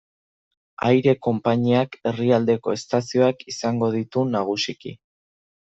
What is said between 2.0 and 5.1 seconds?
herrialdeko estazioak izango ditu nagusiki.